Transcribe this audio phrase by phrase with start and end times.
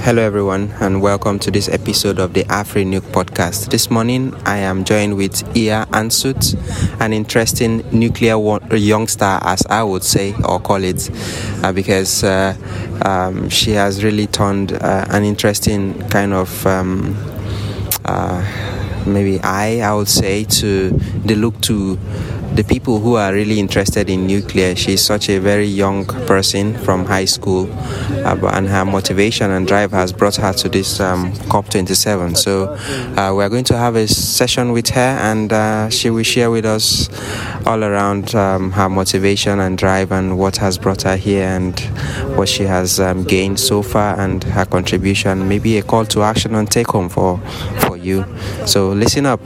[0.00, 3.70] Hello, everyone, and welcome to this episode of the AfriNuke podcast.
[3.70, 6.56] This morning, I am joined with Ia Ansut,
[7.00, 8.36] an interesting nuclear
[8.76, 11.08] youngster, as I would say or call it,
[11.62, 12.56] uh, because uh,
[13.04, 17.16] um, she has really turned uh, an interesting kind of um,
[18.04, 18.42] uh,
[19.06, 21.96] maybe eye, I would say, to the look to
[22.54, 24.76] the people who are really interested in nuclear.
[24.76, 29.92] She's such a very young person from high school, uh, and her motivation and drive
[29.92, 32.36] has brought her to this um, COP27.
[32.36, 32.74] So
[33.16, 36.66] uh, we're going to have a session with her, and uh, she will share with
[36.66, 37.08] us
[37.66, 41.80] all around um, her motivation and drive and what has brought her here and
[42.36, 45.48] what she has um, gained so far and her contribution.
[45.48, 47.38] Maybe a call to action and take home for
[47.80, 48.24] for you.
[48.66, 49.40] So listen up.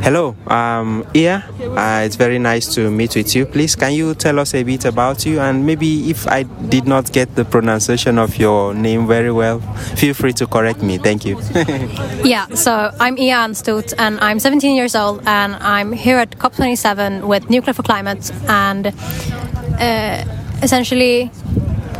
[0.00, 1.44] Hello, um, Ia.
[1.60, 3.44] Uh, it's very nice to meet with you.
[3.44, 5.40] Please, can you tell us a bit about you?
[5.40, 9.60] And maybe if I did not get the pronunciation of your name very well,
[9.96, 10.98] feel free to correct me.
[10.98, 11.40] Thank you.
[12.24, 17.26] yeah, so I'm Ia Aanstoot, and I'm 17 years old, and I'm here at COP27
[17.26, 18.30] with Nuclear for Climate.
[18.48, 20.24] And uh,
[20.62, 21.30] essentially,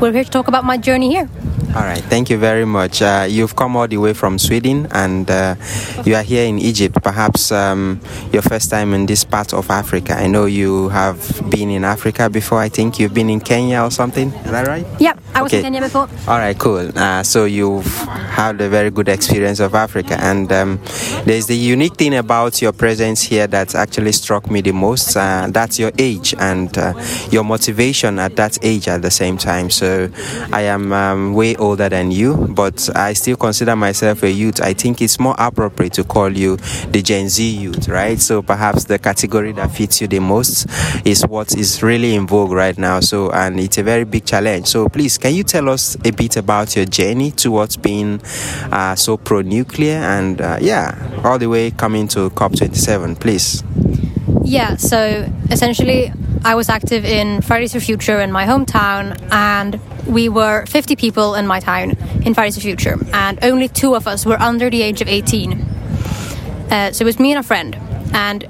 [0.01, 1.29] we're here to talk about my journey here.
[1.77, 3.03] All right, thank you very much.
[3.03, 5.55] Uh, you've come all the way from Sweden and uh,
[6.05, 8.01] you are here in Egypt, perhaps um,
[8.33, 10.15] your first time in this part of Africa.
[10.15, 11.19] I know you have
[11.51, 12.59] been in Africa before.
[12.59, 14.31] I think you've been in Kenya or something.
[14.31, 14.87] Is that right?
[14.99, 15.59] Yeah, I was okay.
[15.59, 16.09] in Kenya before.
[16.27, 16.91] All right, cool.
[16.97, 17.87] Uh, so you've
[18.39, 20.17] had a very good experience of Africa.
[20.21, 20.81] And um,
[21.25, 25.17] there's the unique thing about your presence here that actually struck me the most.
[25.17, 26.95] Uh, that's your age and uh,
[27.31, 29.71] your motivation at that age at the same time.
[29.71, 30.11] So
[30.53, 34.61] I am um, way older than you, but I still consider myself a youth.
[34.61, 36.57] I think it's more appropriate to call you
[36.91, 38.19] the Gen Z youth, right?
[38.21, 40.67] So perhaps the category that fits you the most
[41.07, 43.01] is what is really in vogue right now.
[43.01, 44.67] So, and it's a very big challenge.
[44.67, 48.21] So, please, can you tell us a bit about your journey towards being
[48.73, 53.63] uh, so pro nuclear and, uh, yeah, all the way coming to COP27, please?
[54.45, 56.13] Yeah, so essentially,
[56.45, 61.35] I was active in Fridays for Future in my hometown, and we were 50 people
[61.35, 61.91] in my town
[62.25, 65.53] in Fridays for Future, and only two of us were under the age of 18.
[66.71, 67.77] Uh, so it was me and a friend,
[68.13, 68.47] and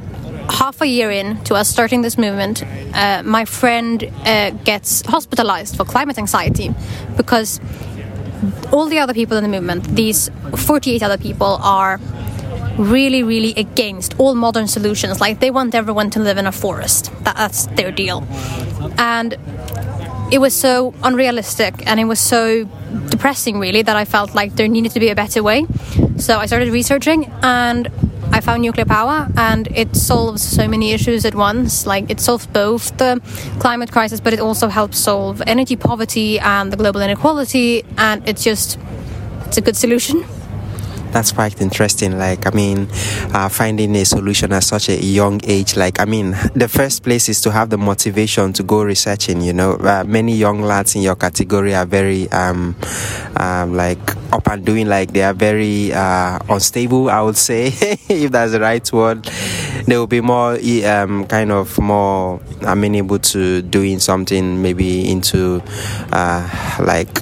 [0.51, 2.65] half a year in to us starting this movement,
[2.95, 6.75] uh, my friend uh, gets hospitalized for climate anxiety
[7.17, 7.61] because
[8.73, 12.01] all the other people in the movement, these 48 other people, are
[12.79, 15.21] really, really against all modern solutions.
[15.21, 17.11] Like they want everyone to live in a forest.
[17.25, 18.27] That, that's their deal.
[18.97, 19.37] And
[20.31, 22.65] it was so unrealistic and it was so
[23.09, 25.67] depressing, really, that I felt like there needed to be a better way.
[26.17, 27.89] So I started researching and
[28.31, 31.87] I found nuclear power and it solves so many issues at once.
[31.87, 33.21] Like it solves both the
[33.59, 37.85] climate crisis, but it also helps solve energy poverty and the global inequality.
[37.97, 38.79] And it's just,
[39.47, 40.25] it's a good solution
[41.19, 42.17] that's quite interesting.
[42.17, 42.87] Like, I mean,
[43.35, 45.77] uh, finding a solution at such a young age.
[45.77, 49.41] Like, I mean, the first place is to have the motivation to go researching.
[49.41, 52.77] You know, uh, many young lads in your category are very, um,
[53.35, 53.99] um, like,
[54.33, 54.87] up and doing.
[54.87, 57.11] Like, they are very uh, unstable.
[57.11, 57.67] I would say,
[58.09, 59.29] if that's the right word.
[59.89, 65.63] They will be more, um, kind of more amenable to doing something maybe into,
[66.13, 67.13] uh, like,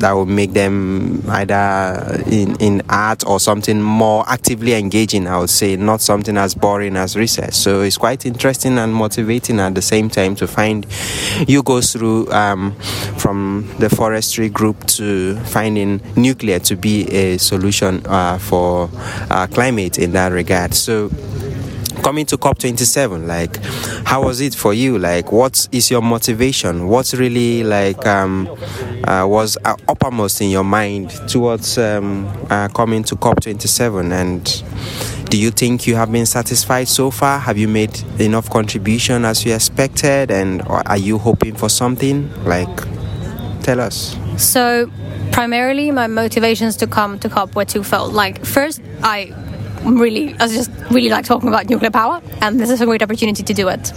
[0.00, 5.48] that will make them either in in art or something more actively engaging, I would
[5.48, 7.54] say, not something as boring as research.
[7.54, 10.86] So it's quite interesting and motivating at the same time to find
[11.48, 12.72] you go through um,
[13.16, 18.90] from the forestry group to finding nuclear to be a solution uh, for
[19.30, 20.74] uh, climate in that regard.
[20.74, 21.08] So
[22.00, 23.56] coming to COP27, like,
[24.06, 24.98] how was it for you?
[24.98, 26.88] Like, what is your motivation?
[26.88, 28.48] What's really like um,
[29.04, 34.12] uh, was uh, uppermost in your mind towards um, uh, coming to COP27?
[34.12, 37.38] And do you think you have been satisfied so far?
[37.38, 40.30] Have you made enough contribution as you expected?
[40.30, 42.28] And are you hoping for something?
[42.44, 42.74] Like,
[43.62, 44.16] tell us.
[44.36, 44.90] So,
[45.32, 48.12] primarily, my motivations to come to COP were twofold.
[48.12, 49.32] Like, first, I
[49.84, 53.42] really, I just really like talking about nuclear power, and this is a great opportunity
[53.42, 53.92] to do it.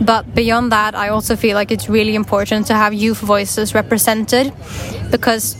[0.00, 4.52] But beyond that, I also feel like it's really important to have youth voices represented
[5.10, 5.56] because,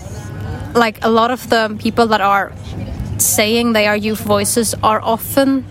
[0.75, 2.53] like, a lot of the people that are
[3.19, 5.65] saying they are youth voices are often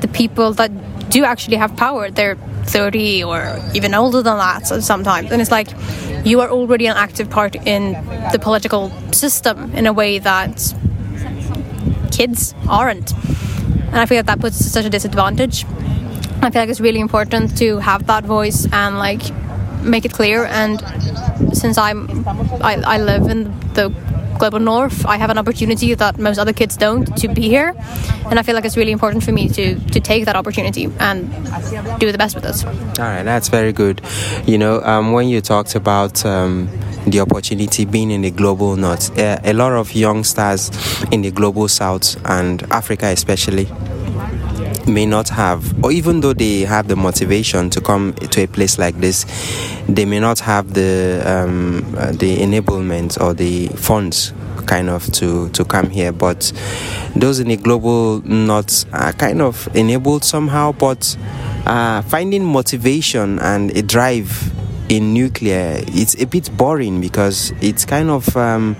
[0.00, 0.70] the people that
[1.10, 2.10] do actually have power.
[2.10, 5.32] They're 30 or even older than that sometimes.
[5.32, 5.68] And it's like
[6.24, 7.92] you are already an active part in
[8.32, 10.74] the political system in a way that
[12.18, 13.12] kids aren't.
[13.92, 15.64] And I feel like that puts such a disadvantage.
[16.42, 19.22] I feel like it's really important to have that voice and like
[19.82, 20.44] make it clear.
[20.44, 20.76] And
[21.52, 22.26] since I'm,
[22.60, 23.44] I, I live in
[23.74, 23.94] the
[24.38, 27.74] global north, I have an opportunity that most other kids don't to be here,
[28.30, 29.64] and I feel like it's really important for me to
[29.94, 31.28] to take that opportunity and
[31.98, 32.64] do the best with it.
[32.66, 34.00] All right, that's very good.
[34.46, 36.68] You know, um, when you talked about um,
[37.10, 40.70] the opportunity being in the global north, uh, a lot of young stars
[41.10, 43.68] in the global south and Africa especially
[44.86, 48.78] may not have, or even though they have the motivation to come to a place
[48.78, 49.26] like this,
[49.88, 54.32] they may not have the um, uh, the enablement or the funds
[54.66, 56.12] kind of to to come here.
[56.12, 56.52] But
[57.14, 61.16] those in the global north are kind of enabled somehow but
[61.66, 64.52] uh, finding motivation and a drive
[64.88, 68.76] in nuclear it's a bit boring because it's kind of um,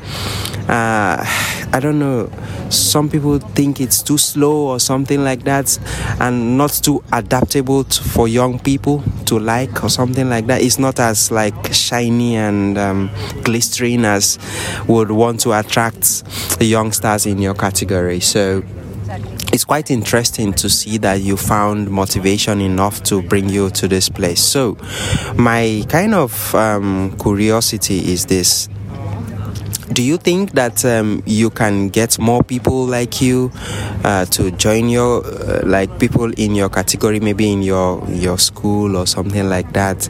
[0.69, 1.25] uh,
[1.70, 2.31] I don't know
[2.70, 5.78] some people think it's too slow or something like that
[6.20, 10.62] and not too adaptable to, for young people to like or something like that.
[10.62, 13.10] It's not as like shiny and um,
[13.43, 14.38] glistering as
[14.87, 16.25] would want to attract
[16.58, 18.20] the young stars in your category.
[18.20, 18.62] So
[19.53, 24.09] it's quite interesting to see that you found motivation enough to bring you to this
[24.09, 24.41] place.
[24.41, 24.77] So,
[25.37, 28.69] my kind of um, curiosity is this
[29.93, 33.50] do you think that um, you can get more people like you
[34.05, 38.96] uh, to join your uh, like people in your category maybe in your your school
[38.96, 40.08] or something like that?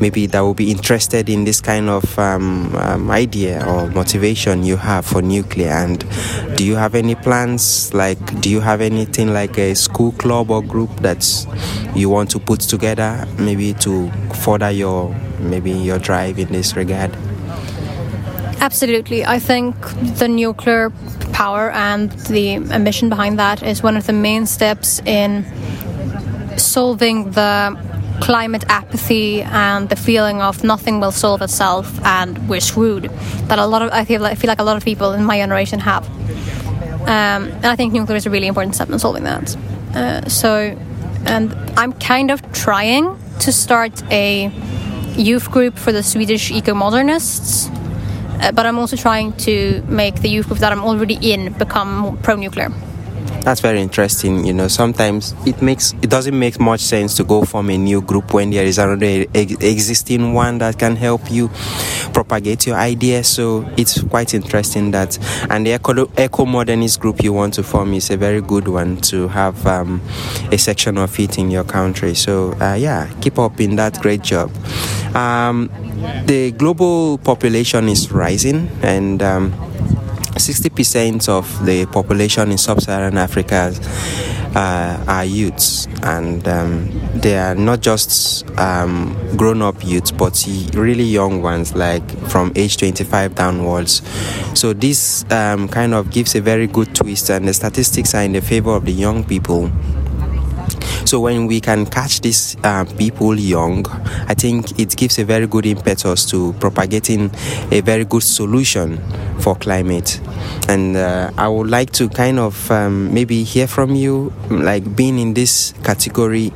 [0.00, 4.76] Maybe that will be interested in this kind of um, um, idea or motivation you
[4.76, 5.70] have for nuclear.
[5.70, 6.04] And
[6.56, 7.92] do you have any plans?
[7.94, 11.24] Like do you have anything like a school club or group that
[11.94, 14.10] you want to put together maybe to
[14.44, 17.10] further your maybe your drive in this regard
[18.60, 19.24] Absolutely.
[19.24, 19.74] I think
[20.18, 20.90] the nuclear
[21.32, 25.44] power and the ambition behind that is one of the main steps in
[26.58, 27.76] solving the
[28.20, 33.04] climate apathy and the feeling of nothing will solve itself and we're screwed
[33.48, 35.24] that a lot of I feel like, I feel like a lot of people in
[35.24, 36.08] my generation have.
[37.02, 39.56] Um, and I think nuclear is a really important step in solving that.
[39.94, 40.76] Uh, so,
[41.26, 44.50] and I'm kind of trying to start a
[45.16, 47.70] youth group for the Swedish eco modernists
[48.40, 52.18] uh, but I'm also trying to make the youth group that I'm already in become
[52.22, 52.70] pro-nuclear.
[53.46, 54.44] That's very interesting.
[54.44, 58.00] You know, sometimes it makes it doesn't make much sense to go form a new
[58.00, 61.48] group when there is ex- existing one that can help you
[62.12, 63.22] propagate your idea.
[63.22, 65.16] So it's quite interesting that,
[65.48, 68.96] and the eco, eco modernist group you want to form is a very good one
[69.02, 70.02] to have um,
[70.50, 72.14] a section of it in your country.
[72.14, 74.50] So uh, yeah, keep up in that great job.
[75.14, 75.70] Um,
[76.26, 79.52] the global population is rising and um,
[80.38, 83.72] 60% of the population in sub-Saharan Africa
[84.54, 91.42] uh, are youths, and um, they are not just um, grown-up youths, but really young
[91.42, 94.02] ones, like from age 25 downwards.
[94.58, 98.32] So this um, kind of gives a very good twist, and the statistics are in
[98.32, 99.70] the favor of the young people.
[101.06, 103.86] So when we can catch these uh, people young,
[104.26, 107.30] I think it gives a very good impetus to propagating
[107.70, 108.98] a very good solution
[109.38, 110.20] for climate.
[110.68, 115.20] And uh, I would like to kind of um, maybe hear from you, like being
[115.20, 116.52] in this category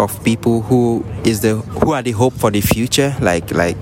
[0.00, 3.76] of people who is the who are the hope for the future, like like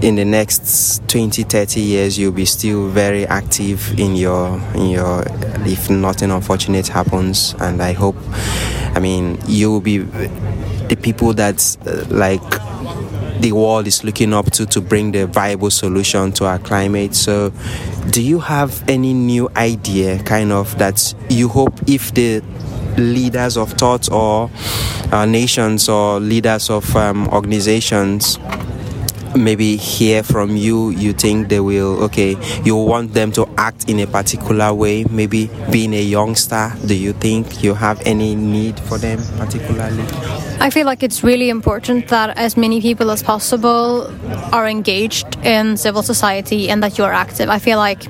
[0.00, 5.22] in the next 20 30 years you'll be still very active in your in your
[5.66, 8.16] if nothing unfortunate happens and i hope
[8.94, 12.42] i mean you will be the people that uh, like
[13.42, 17.14] the world is looking up to to bring the viable solution to our climate.
[17.14, 17.52] So
[18.10, 22.40] do you have any new idea kind of that you hope if the
[22.96, 24.50] leaders of thought or
[25.12, 28.38] uh, nations or leaders of um, organizations
[29.36, 33.98] maybe hear from you you think they will okay you want them to act in
[34.00, 38.98] a particular way maybe being a youngster do you think you have any need for
[38.98, 40.02] them particularly
[40.60, 44.12] i feel like it's really important that as many people as possible
[44.52, 48.02] are engaged in civil society and that you're active i feel like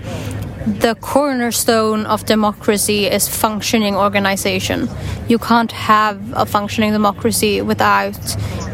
[0.67, 4.88] the cornerstone of democracy is functioning organization.
[5.29, 8.17] You can't have a functioning democracy without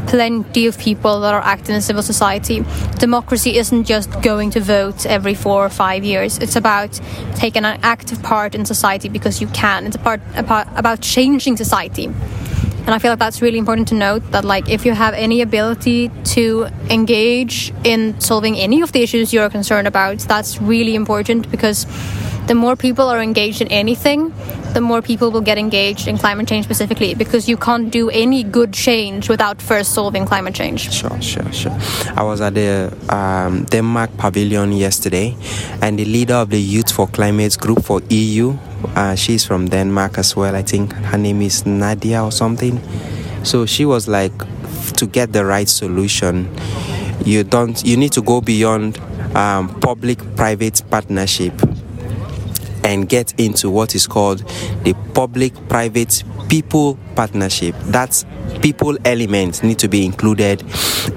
[0.09, 2.65] plenty of people that are active in civil society.
[2.99, 6.39] Democracy isn't just going to vote every four or five years.
[6.39, 6.99] It's about
[7.35, 9.87] taking an active part in society because you can.
[9.87, 12.07] It's about, about changing society.
[12.07, 15.43] And I feel like that's really important to note that like if you have any
[15.43, 21.51] ability to engage in solving any of the issues you're concerned about, that's really important
[21.51, 21.85] because
[22.49, 24.33] the more people are engaged in anything,
[24.73, 28.43] the more people will get engaged in climate change specifically because you can't do any
[28.43, 30.91] good change without first solving climate change.
[30.91, 31.79] Sure, sure, sure.
[32.17, 35.37] I was at the um, Denmark pavilion yesterday,
[35.83, 38.57] and the leader of the Youth for Climate group for EU,
[38.97, 40.57] uh, she's from Denmark as well.
[40.57, 42.81] I think her name is Nadia or something.
[43.45, 44.33] So she was like,
[44.97, 46.49] to get the right solution,
[47.25, 47.85] you don't.
[47.85, 48.99] You need to go beyond
[49.35, 51.53] um, public-private partnership
[52.85, 54.39] and get into what is called
[54.85, 57.75] the public private people partnership.
[57.87, 58.25] That's
[58.63, 60.63] people elements need to be included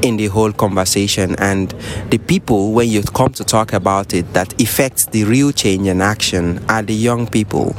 [0.02, 1.36] in the whole conversation.
[1.38, 1.70] And
[2.10, 6.02] the people when you come to talk about it that affects the real change and
[6.02, 7.76] action are the young people.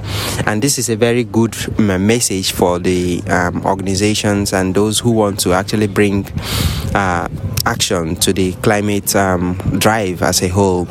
[0.47, 5.41] And this is a very good message for the um, organizations and those who want
[5.41, 6.27] to actually bring
[6.95, 7.29] uh,
[7.67, 10.87] action to the climate um, drive as a whole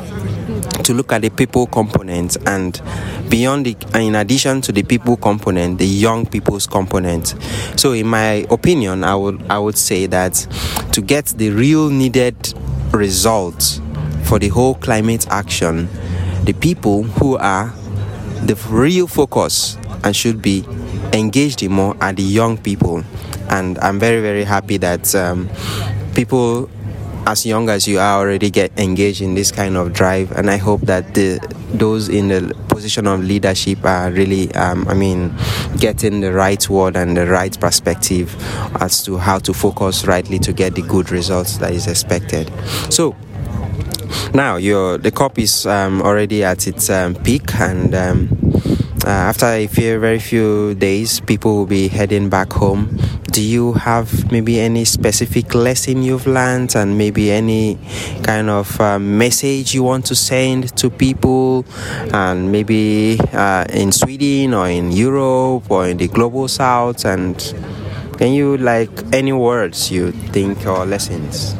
[0.84, 2.80] to look at the people component and
[3.28, 7.34] beyond the in addition to the people component the young people's component.
[7.76, 10.34] So in my opinion i would i would say that
[10.92, 12.36] to get the real needed
[12.92, 13.80] results
[14.24, 15.88] for the whole climate action
[16.44, 17.72] the people who are
[18.44, 20.64] the real focus and should be
[21.12, 23.04] engaged in more are the young people.
[23.48, 25.48] And i'm very very happy that um,
[26.14, 26.68] people
[27.26, 30.32] as young as you are already get engaged in this kind of drive.
[30.32, 31.38] And i hope that the
[31.72, 35.34] those in the position of leadership are really um, i mean
[35.78, 38.34] getting the right word and the right perspective
[38.80, 42.52] as to how to focus rightly to get the good results that is expected.
[42.90, 43.16] So
[44.34, 48.28] now your the COP is um, already at its um, peak and um,
[49.04, 52.98] uh, after a few very few days people will be heading back home.
[53.32, 57.78] Do you have maybe any specific lesson you've learned and maybe any
[58.22, 61.64] kind of uh, message you want to send to people?
[62.12, 67.36] And maybe uh, in sweden or in europe or in the global south and
[68.18, 71.54] can you like any words you think or lessons?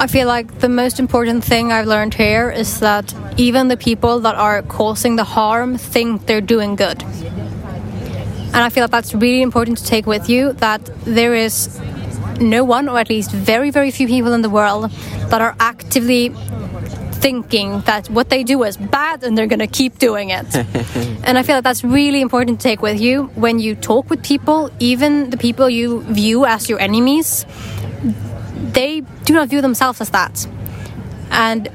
[0.00, 4.20] I feel like the most important thing I've learned here is that even the people
[4.20, 7.02] that are causing the harm think they're doing good.
[8.52, 11.80] And I feel like that's really important to take with you that there is
[12.38, 14.90] no one, or at least very, very few people in the world,
[15.30, 16.34] that are actively
[17.24, 20.54] thinking that what they do is bad and they're going to keep doing it.
[21.24, 24.22] and I feel like that's really important to take with you when you talk with
[24.22, 27.46] people, even the people you view as your enemies
[28.72, 30.46] they do not view themselves as that.
[31.30, 31.68] And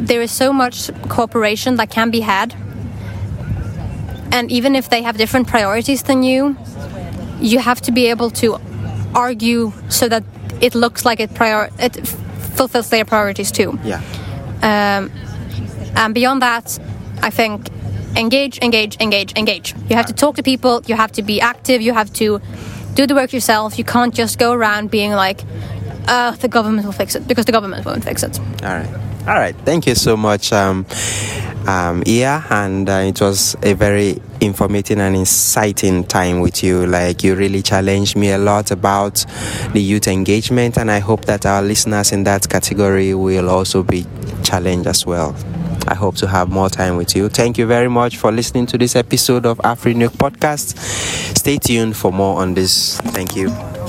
[0.00, 2.54] there is so much cooperation that can be had.
[4.32, 6.56] And even if they have different priorities than you,
[7.40, 8.58] you have to be able to
[9.14, 10.24] argue so that
[10.60, 12.06] it looks like it prior it
[12.56, 13.78] fulfills their priorities too.
[13.84, 14.00] Yeah.
[14.62, 15.10] Um,
[15.96, 16.78] and beyond that,
[17.22, 17.68] I think
[18.16, 19.74] engage, engage, engage, engage.
[19.88, 20.82] You have to talk to people.
[20.86, 21.82] You have to be active.
[21.82, 22.40] You have to
[22.94, 23.78] do the work yourself.
[23.78, 25.42] You can't just go around being like,
[26.08, 28.38] uh, the government will fix it because the government won't fix it.
[28.62, 28.88] All right.
[29.26, 29.54] All right.
[29.64, 30.84] Thank you so much, um,
[31.68, 32.44] um, Ia.
[32.50, 36.86] And uh, it was a very informative and inciting time with you.
[36.86, 39.24] Like, you really challenged me a lot about
[39.72, 40.76] the youth engagement.
[40.76, 44.06] And I hope that our listeners in that category will also be
[44.42, 45.36] challenged as well.
[45.86, 47.28] I hope to have more time with you.
[47.28, 50.76] Thank you very much for listening to this episode of AfriNuke Podcast.
[51.36, 52.98] Stay tuned for more on this.
[52.98, 53.81] Thank you.